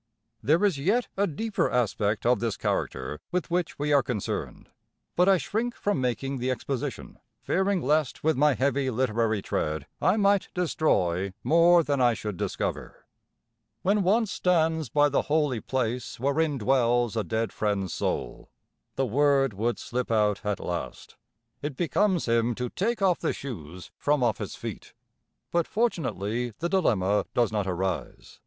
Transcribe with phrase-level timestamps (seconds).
[0.41, 4.69] There is yet a deeper aspect of this character with which we are concerned;
[5.15, 10.17] but I shrink from making the exposition, fearing lest with my heavy literary tread I
[10.17, 13.05] might destroy more than I should discover.
[13.83, 18.49] When one stands by the holy place wherein dwells a dead friend's soul
[18.95, 21.15] the word would slip out at last
[21.61, 24.95] it becomes him to take off the shoes from off his feet.
[25.51, 28.39] But fortunately the dilemma does not arise.